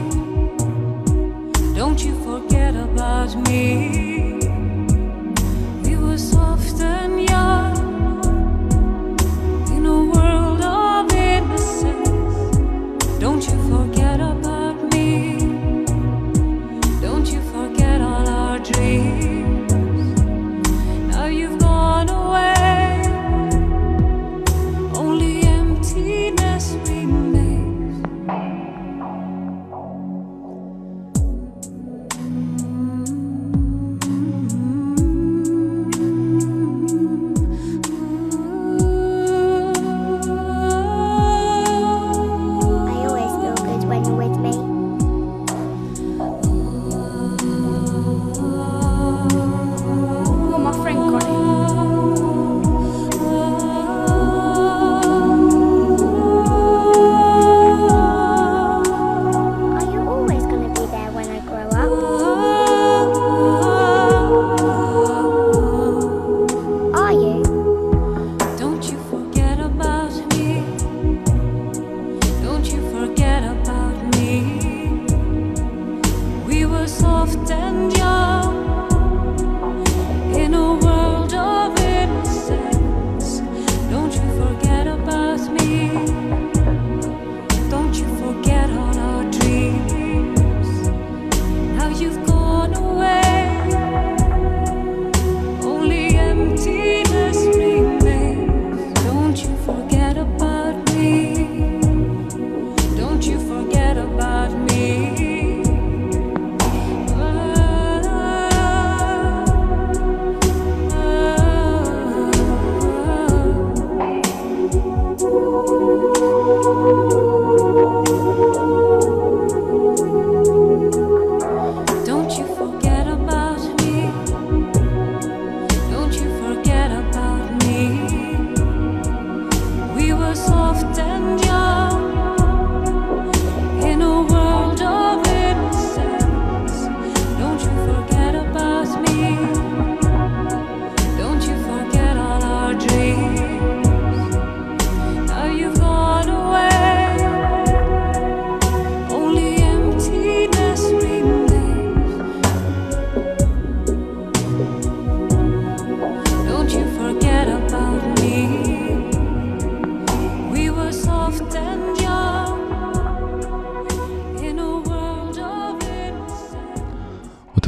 [1.74, 4.29] Don't you forget about me
[6.10, 7.69] was often young.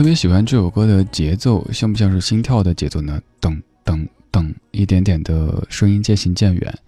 [0.03, 3.23] 特别喜欢这首歌的节奏，像不像是心跳的节奏呢？
[3.41, 6.79] 噔噔噔，一点点的声音渐行渐远。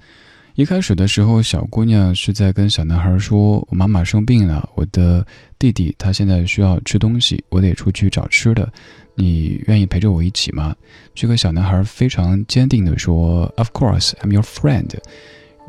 [0.57, 5.25] 一开始的时候，小姑娘是在跟小男孩说：“我妈妈生病了，我的
[5.61, 8.69] 弟弟他现在需要吃东西，我得出去找吃的，
[9.15, 10.75] 你愿意陪着我一起吗？”
[11.15, 14.91] 这个小男孩非常坚定地说：“Of course, I'm your friend，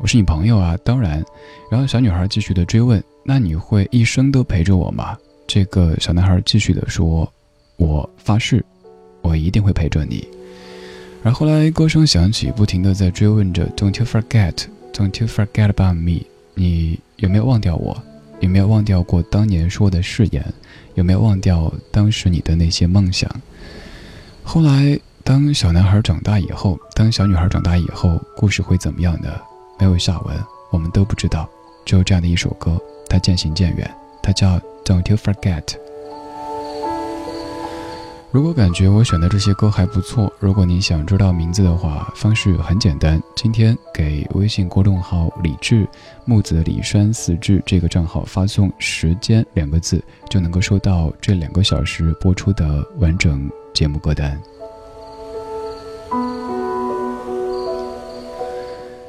[0.00, 1.24] 我是你朋友啊，当然。”
[1.70, 5.16] 然后小女孩继续的追问：“那你会一生都陪着我吗？”
[5.46, 7.32] 这个小男孩继续的说
[7.76, 8.64] ：“我发誓，
[9.22, 10.26] 我一定会陪着你。”
[11.22, 14.54] 而后来歌声响起，不停的在追问着：“Don't you forget,
[14.92, 16.22] don't you forget about me？
[16.54, 18.00] 你有没有忘掉我？
[18.40, 20.44] 有没有忘掉过当年说的誓言？
[20.94, 23.28] 有没有忘掉当时你的那些梦想？”
[24.44, 29.28] 后来，当小男孩长大以后，当小女孩长大以后，故事会怎么样呢？
[29.80, 30.36] 没有下文，
[30.70, 31.48] 我们都不知道。
[31.84, 33.90] 只有这样的一首歌，它渐行渐远，
[34.22, 35.62] 它叫《Don't You Forget》。
[38.36, 43.18] 如果感觉我选的这些歌还不错，如果你想知道名字的话，方式很简单。
[43.34, 45.88] 今天给微信公众号“李志
[46.26, 54.38] 木子李山四志”这个账号发送“时间”两个字，就能够收到这两个小时播出的完整节目歌单。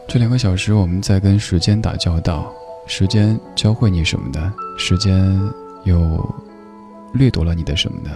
[0.08, 2.50] 这两个小时我们在跟时间打交道，
[2.88, 4.54] 时间教会你什么呢？
[4.78, 5.38] 时间
[5.84, 6.34] 又
[7.14, 8.10] 掠夺了你的什么呢？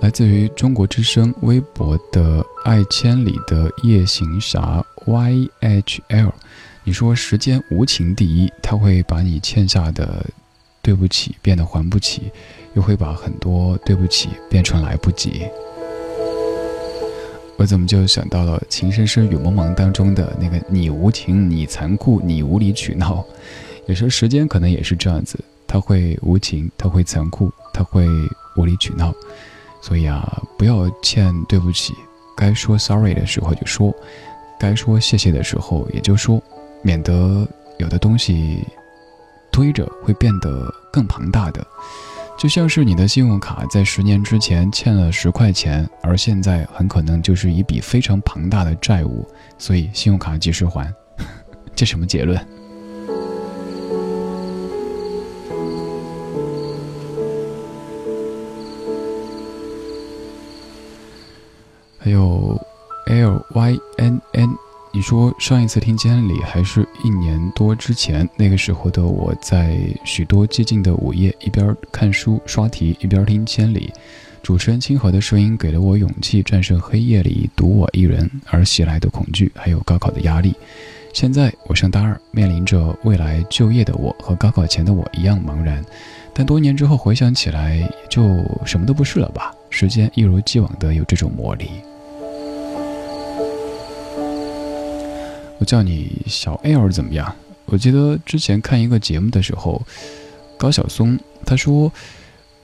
[0.00, 6.32] 来自于中国之声微博的“爱千里的夜行侠 YHL”，
[6.84, 10.24] 你说时间无情第一，它会把你欠下的
[10.80, 12.30] 对不起变得还不起，
[12.74, 15.42] 又会把很多对不起变成来不及。
[17.56, 23.24] 我怎么就想到了《情深深雨蒙蒙》当中的那个“你无情，你残酷，你无理取闹”？
[23.86, 25.36] 有时候时间可能也是这样子，
[25.66, 28.06] 它会无情，它会残酷，它会
[28.56, 29.12] 无理取闹。
[29.80, 31.94] 所以啊，不要欠对不起，
[32.36, 33.94] 该说 sorry 的时候就说，
[34.58, 36.42] 该说谢谢的时候也就说，
[36.82, 37.46] 免得
[37.78, 38.66] 有的东西
[39.50, 41.66] 堆着会变得更庞大的。
[42.36, 49.26] 就像是你的信用卡在十年之前欠了十块钱，而现在很可能就是一笔非常庞大的债务，
[49.58, 50.92] 所以信用卡及时还。
[51.74, 52.40] 这什么结论？
[62.08, 62.58] 还有
[63.04, 64.48] L Y N N。
[64.94, 73.92] 你说上一次听千里还是一年多之前，那个时候的我在许多寂静的午夜，一边看书刷题，一边听千里。
[74.42, 80.54] 主持人清和的声音给了我勇气，战胜黑夜里独我一人而袭来的恐惧，还有高考的压力。
[81.12, 85.84] 现在我上大二，面临着未来就业的我和高考前的我一样茫然，
[86.32, 89.52] 但多年之后回想起来，就什么都不是了吧。
[89.68, 91.68] 时间一如既往的有这种魔力。
[95.58, 97.34] 我叫你小 L 怎么样？
[97.66, 99.82] 我记得之前看一个节目的时候，
[100.56, 101.92] 高晓松他说，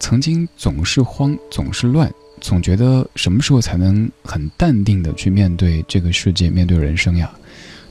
[0.00, 7.30] 曾经总是慌，总是乱，总觉得什么时候才能很淡定的去面对这个世界，面对人生呀？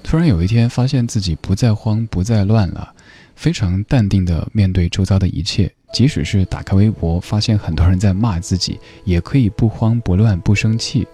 [0.01, 2.91] 突然有一天发现自己不再慌，不再乱了，
[3.35, 11.07] 非常淡定的面对周遭的一切，即使是打开微博发现很多人在骂自己，也可以不慌不乱不生气，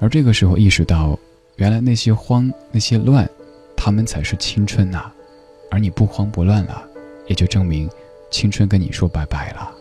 [0.00, 1.18] 而这个时候意识到。
[1.56, 3.28] 原来那些慌，那些乱，
[3.74, 5.10] 他们才是青春呐！
[5.70, 6.82] 而你不慌不乱了，
[7.26, 7.88] 也就证明
[8.30, 9.72] 青春跟你说拜拜了。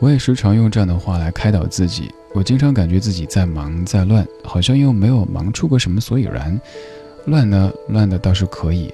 [0.00, 2.10] 我也时常用这样的话来开导自己。
[2.34, 6.60] 我经常感觉自己在忙在乱，好像又没有忙出个什么所以然。
[7.26, 8.92] 乱呢，乱的倒是可以。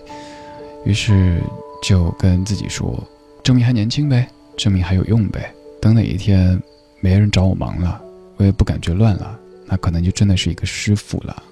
[0.85, 1.41] 于是
[1.83, 3.03] 就跟自己说：
[3.43, 5.51] 证明还年轻呗，证明还有用呗。
[5.81, 6.61] 等哪一天
[7.01, 7.99] 没人找我忙了，
[8.37, 9.39] 我也不感觉乱了。
[9.67, 11.43] 那可能就真的是一个师傅了。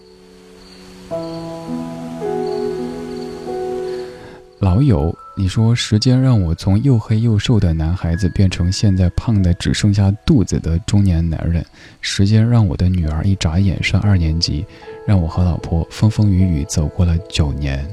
[4.60, 11.64] 老友，你说时间让我从又黑又瘦的男孩子变成现在胖的只剩下肚子的中年男人，
[12.00, 14.64] 时间让我的女儿一眨眼上二年级，
[15.06, 17.86] 让我和老婆风风雨雨走过了九年。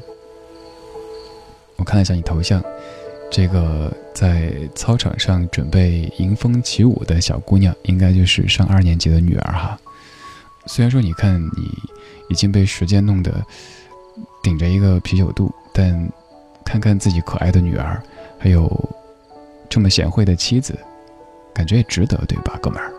[1.76, 2.63] 我看了一下你头像，
[3.30, 9.78] 这个在操场上准备迎风起舞的小姑娘，应该就是上二年级的女儿哈。
[10.66, 11.78] 虽然说你看你
[12.30, 13.43] 已经被时间弄得
[14.43, 16.12] 顶着一个啤酒肚，但
[16.64, 18.01] 看看自己可爱的女儿，
[18.38, 18.70] 还有
[19.70, 20.78] 这么贤惠的妻子，
[21.53, 22.93] 感觉也值得，对吧，哥们儿？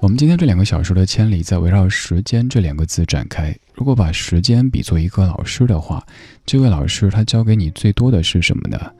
[0.00, 3.54] 我们今天这两个小时的千里，在围绕“时间”这两个字展开。
[3.74, 6.02] 如果把时间比作一个老师的话，
[6.46, 8.90] 这位老师他教给你最多的是什么呢？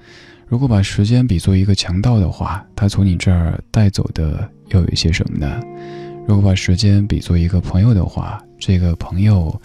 [0.47, 5.63] 如果把时间比作一个强盗的话，他从你这儿带走的又有一些什么呢？
[6.29, 9.59] 如果把时间比作一个朋友的话，这个朋友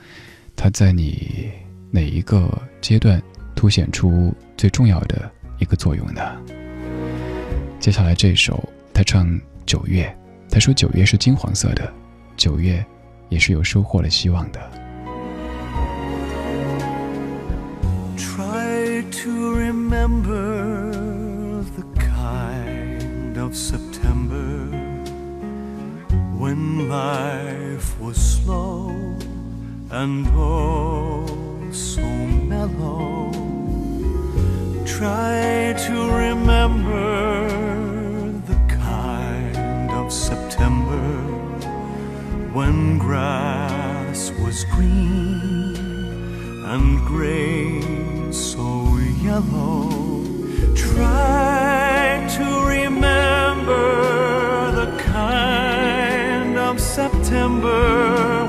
[0.55, 1.51] 他在你
[1.91, 3.21] 哪一个阶段
[3.53, 5.29] 凸显出最重要的
[5.59, 6.21] 一个作用呢？
[7.77, 10.09] 接下来这首，他唱九月。
[10.49, 11.91] 他说：“九月是金黄色的，
[12.37, 12.85] 九月
[13.29, 14.59] 也是有收获了希望的。”
[18.17, 20.91] Try to remember
[21.75, 24.69] the kind of September
[26.37, 28.91] when life was slow
[29.89, 31.25] and oh
[31.71, 33.31] so mellow.
[34.85, 37.49] Try to remember
[42.55, 45.75] when grass was green
[46.63, 50.23] and grain so yellow.
[50.73, 53.83] Try to remember
[54.71, 58.44] the kind of September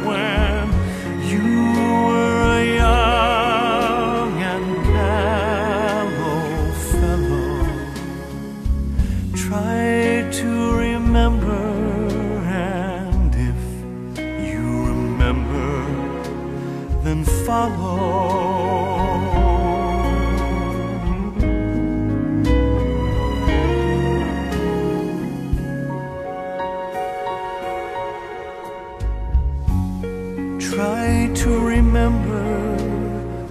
[31.37, 32.45] to remember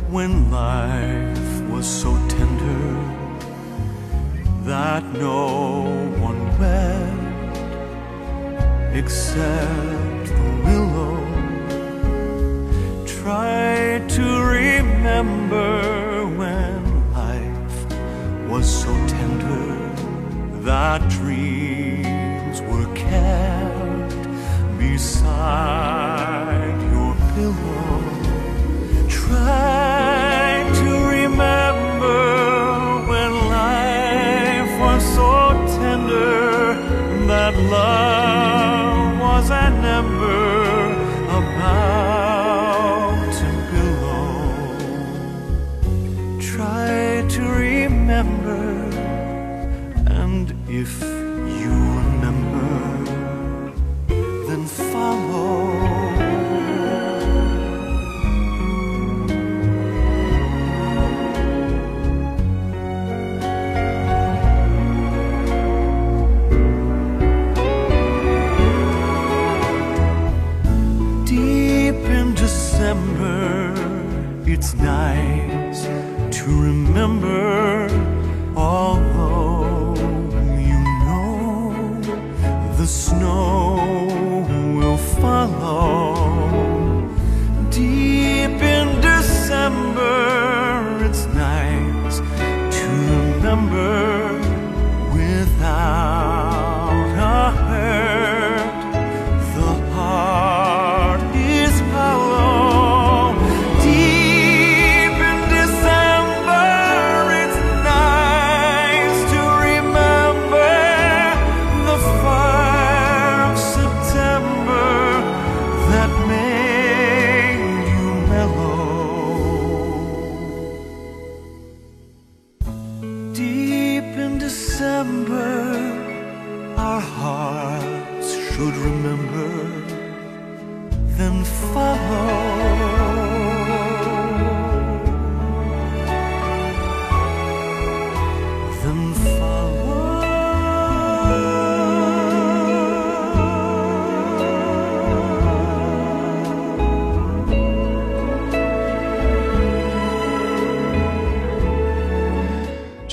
[0.09, 2.87] when life was so tender
[4.63, 5.83] that no
[6.19, 7.57] one wept
[8.95, 11.17] except the willow.
[13.05, 14.25] Try to
[14.59, 16.81] remember when
[17.13, 19.67] life was so tender
[20.61, 24.27] that dreams were kept
[24.79, 26.14] beside.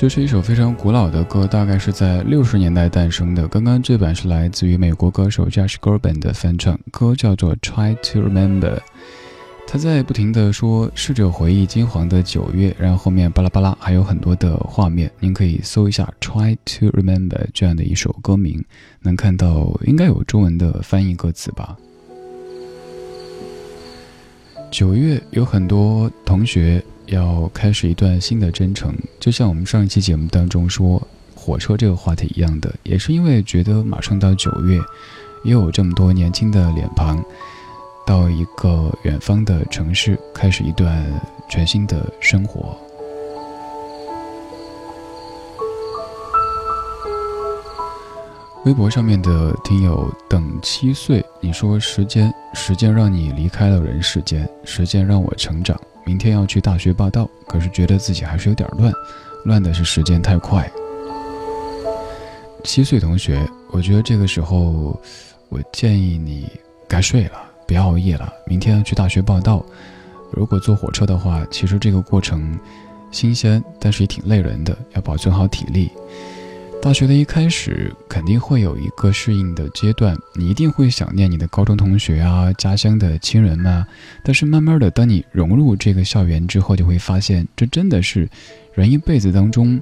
[0.03, 3.47] 这是一首非常古老的歌，大概是在六十年代诞生的。
[3.47, 8.75] 刚刚这版是来自于美国歌手 Josh Groban 的翻唱，歌叫做《Try to Remember》。
[9.65, 18.61] 他在不停的说试着回忆金黄的九月，然后后面巴拉巴拉还有很多的画面，您可以搜一下《Try to Remember》这样的一首歌名，
[19.03, 21.77] 能看到应该有中文的翻译歌词吧。
[24.69, 31.01] 九月有很多同学要开始一段新的征程，就像我们上一期节目当中说
[31.35, 34.79] 火车这个话题一样的，也是因为觉得马上到九月，
[35.43, 37.23] 又有这么多年轻的脸庞，
[38.05, 41.05] 到一个远方的城市，开始一段
[41.49, 42.77] 全新的生活。
[48.65, 55.77] 微博上面的听友等七岁，你说时间，时间让你离开了人世间，时间让我成长。
[56.05, 58.93] 明天要去大学报道，可是觉得自己还是有点乱，
[59.45, 60.69] 乱的是时间太快。
[62.63, 64.99] 七岁同学，我觉得这个时候，
[65.49, 66.49] 我建议你
[66.87, 68.31] 该睡了，别熬夜了。
[68.45, 69.65] 明天要去大学报道，
[70.31, 72.57] 如果坐火车的话，其实这个过程
[73.11, 75.91] 新鲜，但是也挺累人的，要保存好体力。
[76.83, 83.85] 大学的一开始肯定会有一个适应的阶段，你一定会想念你的高中同学啊、家乡的亲人们。
[84.21, 88.27] 但是慢慢的，当你融入这个校园之后，就会发现，这真的是
[88.73, 89.81] 人一辈子当中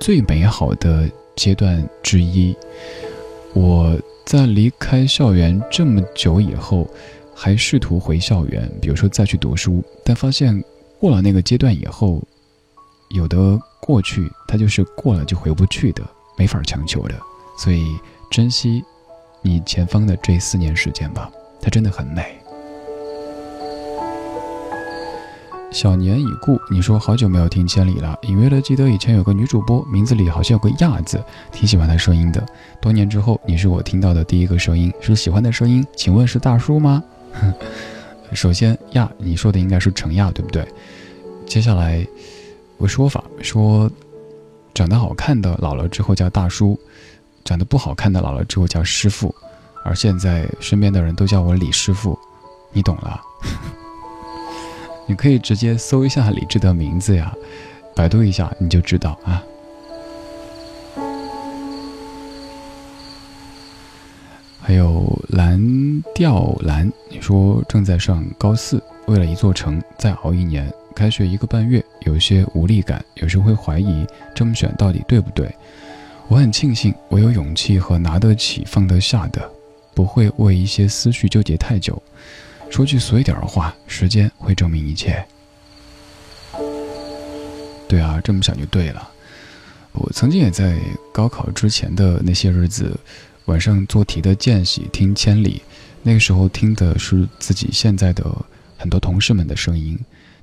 [0.00, 2.56] 最美好的阶段之一。
[3.52, 6.88] 我在离开校园这么久以后，
[7.34, 10.58] 还试图回校园，比如说再去读书，但发现
[10.98, 12.26] 过了那个阶段以后，
[13.10, 16.02] 有的过去它就是过了就回不去的。
[16.40, 17.14] 没法强求的，
[17.58, 17.98] 所以
[18.30, 18.82] 珍惜
[19.42, 21.30] 你前方的这四年时间吧，
[21.60, 22.40] 它真的很美。
[25.70, 31.22] 小年已故，你说好久没有听千里了，隐约的记得以前有个女主播，名字里好像有个亚字，
[31.52, 32.42] 挺喜欢她声音的。
[32.80, 37.04] 多年之后，你是我听到的第一个声音，是喜欢的声音，请问是大叔吗？
[38.32, 40.66] 首先，亚，你说的应该是程亚，对不对？
[41.44, 42.02] 接下来，
[42.78, 43.90] 我说法说。
[44.74, 46.78] 长得好看的老了之后叫大叔
[47.44, 49.34] 长得不好看的老了之后叫师傅
[49.84, 52.18] 而现在身边的人都叫我李师傅
[52.72, 53.20] 你懂了？
[55.06, 57.34] 你可以直接搜一下李志的名字呀
[57.96, 59.42] 百度一下你就知道啊。
[64.62, 65.60] 还有蓝
[66.14, 75.50] 调蓝你说正在上高四为了一座城再熬一年开学一个半月，有些无力感，有时会怀疑这么选到底对不对。
[76.28, 79.50] 我很庆幸我有勇气和拿得起放得下的，
[79.94, 82.00] 不会为一些思绪纠结太久。
[82.70, 85.24] 说句俗一点的话，时间会证明一切。
[87.88, 89.10] 对啊，这么想就对了。
[89.92, 90.78] 我曾经也在
[91.12, 92.96] 高考之前的那些日子，
[93.46, 95.60] 晚上做题的间隙听《千里》，
[96.04, 98.24] 那个时候听的是自己现在的
[98.78, 99.98] 很多同事们的声音，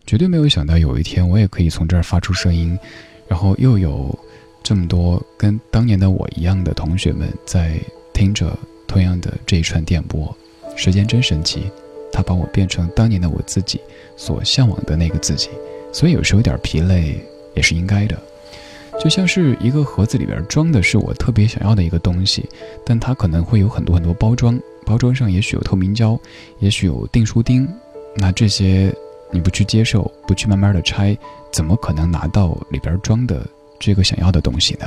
[0.08, 2.80] 绝对没有想到有一天我也可以从这儿发出声音，
[3.28, 4.18] 然后又有
[4.64, 7.78] 这么多跟当年的我一样的同学们在
[8.14, 10.34] 听着同样的这一串电波。
[10.78, 11.70] 时间真神奇，
[12.10, 13.82] 它把我变成当年的我自己
[14.16, 15.49] 所向往的那个自己，
[15.91, 17.22] 所以有时候有点疲累
[17.53, 18.18] 也是应该的。
[19.03, 22.47] 就像是一个盒子里边装的是我特别想要的一个东西，
[22.86, 26.18] 但它可能会有很多很多包装，包装上也许有透明胶，
[26.60, 27.68] 也许有订书钉，
[28.16, 28.93] 那这些
[29.32, 31.17] 你不去接受，不去慢慢的拆，
[31.51, 33.45] 怎么可能拿到里边装的
[33.80, 34.86] 这个想要的东西呢？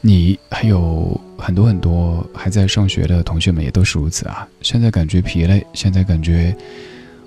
[0.00, 4.46] 你还有很多很多还在上学的同学们也都是如此啊！
[4.60, 6.54] 现在感觉疲累，现在感觉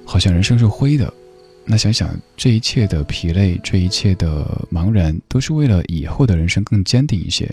[0.06, 1.12] 好像人生是灰的。
[1.66, 7.52] 那想想这一切的疲累，这一切的茫然，都是为了以后的人生更坚定一些，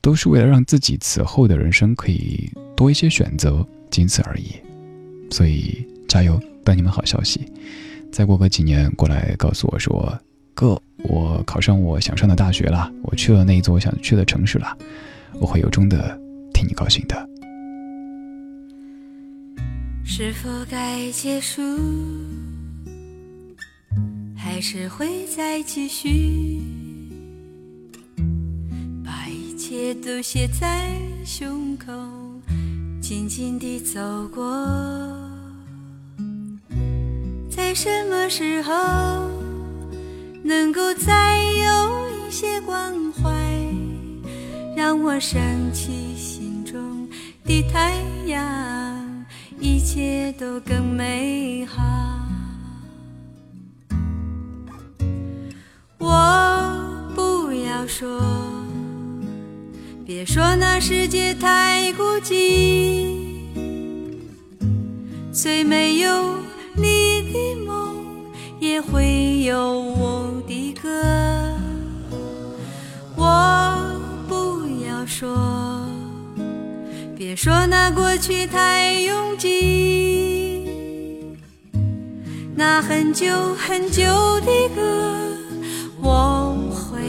[0.00, 4.52] 都是为了让自己此后的人生可以多一些选择，仅此而已。
[5.30, 7.50] 所以加油，等你们好消息。
[8.12, 10.16] 再过个几年过来告诉我说，
[10.54, 14.76] 哥，我考上我想上的大学了，我去了那一座我想去的城市了，
[15.40, 16.18] 我会由衷的
[16.52, 17.28] 替你高兴的。
[20.04, 21.60] 是否该结束？
[24.36, 26.60] 还是会再继续，
[29.04, 31.90] 把一切都写在胸口，
[33.00, 34.44] 静静地走过。
[37.84, 38.72] 什么时候
[40.42, 43.30] 能够再有一些关怀，
[44.74, 45.38] 让我升
[45.70, 47.06] 起心中
[47.44, 47.92] 的太
[48.24, 49.26] 阳，
[49.60, 51.82] 一切都更美好。
[55.98, 58.18] 我不要说，
[60.06, 63.44] 别说那世界太孤寂，
[65.30, 66.38] 虽没有，
[68.64, 70.88] 也会有我的歌。
[73.14, 75.86] 我不要说，
[77.14, 80.66] 别说那过去太拥挤，
[82.56, 84.02] 那很久很久
[84.40, 85.28] 的歌。
[86.00, 87.02] 我会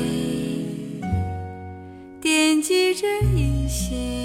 [2.20, 4.25] 惦记着一些。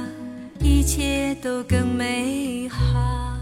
[0.63, 3.37] 一切都更美好。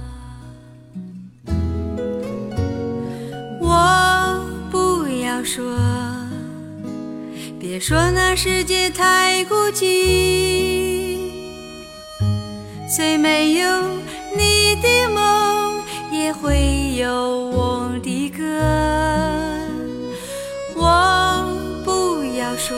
[3.59, 5.77] 我不要说。
[7.59, 11.19] 别说那世界太孤寂，
[12.87, 13.81] 虽没有
[14.35, 18.43] 你的梦，也会有我的歌。
[20.75, 21.45] 我
[21.83, 22.77] 不要说，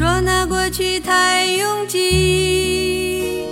[0.00, 3.44] 说那过去太拥挤，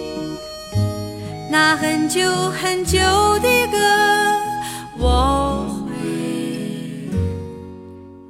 [1.50, 2.98] 那很久很久
[3.40, 3.76] 的歌，
[4.98, 5.92] 我会。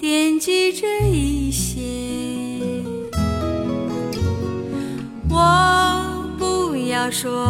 [0.00, 1.80] 惦记着一些，
[5.30, 6.04] 我
[6.36, 7.46] 不要说，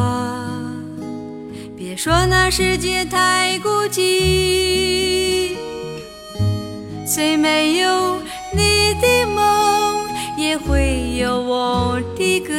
[1.79, 5.57] 别说那世界太孤寂，
[7.07, 8.19] 虽没有
[8.55, 8.93] 你，
[10.39, 12.55] 也会有我的歌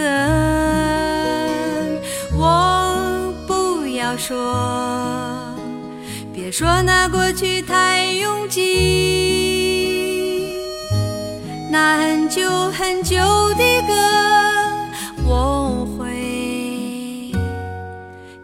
[2.37, 5.55] 我不要说
[6.33, 9.79] 别说那过去太拥挤。
[11.71, 13.15] 那很久很久
[13.53, 13.93] 的歌
[15.25, 17.31] 我会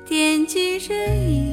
[0.06, 1.45] 惦记着你。